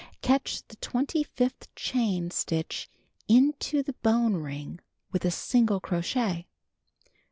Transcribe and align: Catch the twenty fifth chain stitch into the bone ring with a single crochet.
Catch 0.23 0.67
the 0.67 0.77
twenty 0.77 1.21
fifth 1.21 1.67
chain 1.75 2.31
stitch 2.31 2.89
into 3.27 3.83
the 3.83 3.93
bone 3.93 4.33
ring 4.33 4.79
with 5.11 5.23
a 5.25 5.29
single 5.29 5.79
crochet. 5.79 6.47